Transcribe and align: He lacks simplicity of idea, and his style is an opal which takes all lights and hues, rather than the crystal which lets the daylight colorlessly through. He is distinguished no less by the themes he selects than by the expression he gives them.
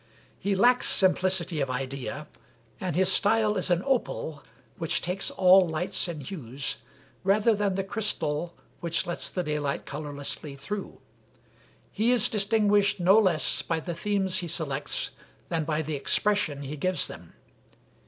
He 0.39 0.55
lacks 0.55 0.89
simplicity 0.89 1.61
of 1.61 1.69
idea, 1.69 2.27
and 2.79 2.95
his 2.95 3.11
style 3.11 3.55
is 3.55 3.69
an 3.69 3.83
opal 3.85 4.43
which 4.79 4.99
takes 4.99 5.29
all 5.29 5.67
lights 5.67 6.07
and 6.07 6.23
hues, 6.23 6.77
rather 7.23 7.53
than 7.53 7.75
the 7.75 7.83
crystal 7.83 8.55
which 8.79 9.05
lets 9.05 9.29
the 9.29 9.43
daylight 9.43 9.85
colorlessly 9.85 10.55
through. 10.55 11.01
He 11.91 12.11
is 12.11 12.29
distinguished 12.29 12.99
no 12.99 13.19
less 13.19 13.61
by 13.61 13.79
the 13.79 13.93
themes 13.93 14.39
he 14.39 14.47
selects 14.47 15.11
than 15.49 15.65
by 15.65 15.83
the 15.83 15.93
expression 15.93 16.63
he 16.63 16.77
gives 16.77 17.05
them. 17.07 17.33